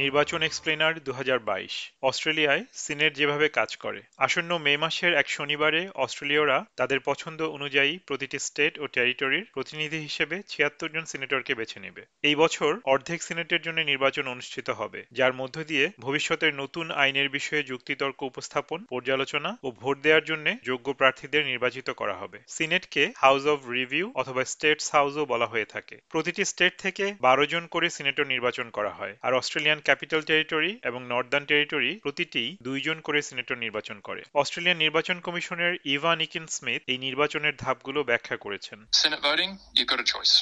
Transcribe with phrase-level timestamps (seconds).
[0.00, 1.74] নির্বাচন এক্সপ্লেনার দু হাজার বাইশ।
[2.08, 8.38] অস্ট্রেলিয়ায় সিনেট যেভাবে কাজ করে, আসন্ন মে মাসের এক শনিবারে অস্ট্রেলীয়রা তাদের পছন্দ অনুযায়ী প্রতিটি
[8.46, 13.78] স্টেট ও টেরিটরির প্রতিনিধি হিসেবে ছিয়াত্তর জন সিনেটরকে বেছে নেবে। এই বছর অর্ধেক সিনেটের জন্য
[13.82, 19.96] নির্বাচন অনুষ্ঠিত হবে, যার মধ্য দিয়ে ভবিষ্যতের নতুন আইনের বিষয়ে যুক্তিতর্ক উপস্থাপন, পর্যালোচনা ও ভোট
[20.04, 25.46] দেওয়ার জন্য যোগ্য প্রার্থীদের নির্বাচিত করা হবে। সিনেটকে হাউস অব রিভিউ অথবা স্টেটস হাউসও বলা
[25.52, 30.21] হয়ে থাকে। প্রতিটি স্টেট থেকে বারো জন করে সিনেটর নির্বাচন করা হয়, আর অস্ট্রেলিয়ান ক্যাপিটাল
[30.29, 36.45] টেরিটরি এবং নর্দার্ন টেরিটরি প্রতিটি দুইজন করে সিনেটর নির্বাচন করে অস্ট্রেলিয়ান নির্বাচন কমিশনের ইভা নিকিন
[36.57, 40.33] স্মিথ এই নির্বাচনের ধাপগুলো ব্যাখ্যা করেছেন Senate voting, you've got a choice.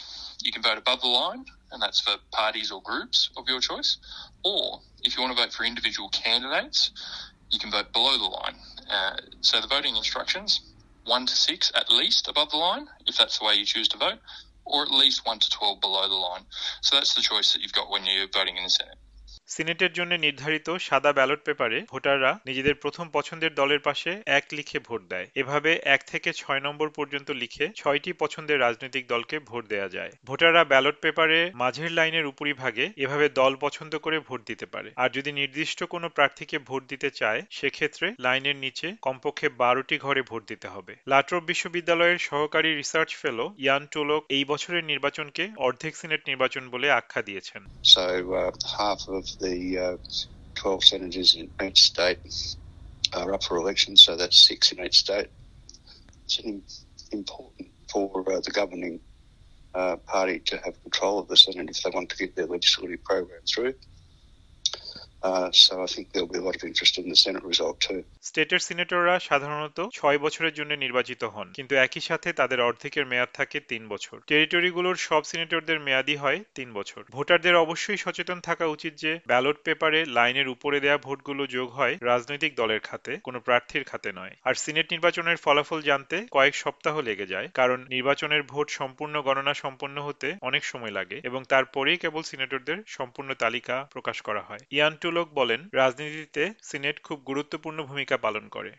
[0.45, 3.91] You can vote above the line, and that's for parties or groups of your choice.
[4.53, 4.65] Or
[5.05, 6.79] if you want to vote for individual candidates,
[7.53, 8.57] you can vote below the line.
[8.89, 9.15] Uh,
[9.47, 10.49] so the voting instructions,
[11.03, 13.97] one to six at least above the line, if that's the way you choose to
[13.97, 14.19] vote,
[14.65, 16.45] or at least one to 12 below the line.
[16.81, 18.97] So that's the choice that you've got when you're voting in the Senate.
[19.54, 25.02] সিনেটের জন্য নির্ধারিত সাদা ballot পেপারে ভোটাররা নিজেদের প্রথম পছন্দের দলের পাশে এক লিখে ভোট
[25.08, 30.10] দেয়। এভাবে এক থেকে ছয় নম্বর পর্যন্ত লিখে ছয়টি পছন্দের রাজনৈতিক দলকে ভোট দেয়া যায়।
[30.24, 35.32] ভোটাররা ব্যালট পেপারে মাঝের লাইনের উপরিভাগে এভাবে দল পছন্দ করে ভোট দিতে পারে। আর যদি
[35.32, 40.96] নির্দিষ্ট কোনো প্রার্থীকে ভোট দিতে চায় সেক্ষেত্রে লাইনের নিচে কমপক্ষে বারোটি ঘরে ভোট দিতে হবে।
[41.06, 47.22] লাট্রপ বিশ্ববিদ্যালয়ের সহকারী রিসার্চ ফেলো ইয়ান টোলক এই বছরের নির্বাচনকে অর্ধেক সিনেট নির্বাচন বলে আখ্যা
[47.22, 49.96] দিয়েছেন। Uh, the uh,
[50.56, 52.18] 12 senators in each state
[53.14, 55.28] are up for election, so that's six in each state.
[56.24, 56.62] It's an
[57.12, 59.00] important for uh, the governing
[59.74, 63.04] uh, party to have control of the Senate if they want to get their legislative
[63.04, 63.74] program through.
[65.24, 68.00] Uh, so I think there'll be a lot of interest in the Senate result too.
[68.22, 73.58] স্টেটের সিনেটররা সাধারণত ছয় বছরের জন্য নির্বাচিত হন কিন্তু একই সাথে তাদের অর্ধেকের মেয়াদ থাকে
[73.60, 79.12] তিন বছর। টেরিটরিগুলোর সব সিনেটরদের মেয়াদই হয় তিন বছর। ভোটারদের অবশ্যই সচেতন থাকা উচিত যে
[79.26, 84.34] ব্যালট পেপারে লাইনের উপরে দেয়া ভোটগুলো যোগ হয় রাজনৈতিক দলের খাতে কোনো প্রার্থীর খাতে নয়।
[84.44, 89.96] আর সিনেট নির্বাচনের ফলাফল জানতে কয়েক সপ্তাহ লেগে যায় কারণ নির্বাচনের ভোট সম্পূর্ণ গণনা সম্পন্ন
[90.02, 95.34] হতে অনেক সময় লাগে এবং তারপরেই কেবল সিনেটরদের সম্পূর্ণ তালিকা প্রকাশ করা হয়। ইয়ান সুলোক
[95.34, 98.72] বলেন রাজনীতিতে সিনেট খুব গুরুত্বপূর্ণ ভূমিকা পালন করে।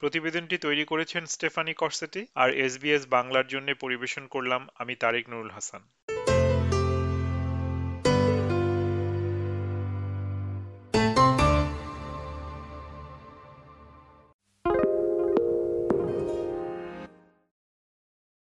[0.00, 5.82] প্রতিবেদনটি তৈরি করেছেন স্টেফানি কর্সেটি আর এসবিএস বাংলার জন্য পরিবেশন করলাম আমি তারেক নুরুল হাসান।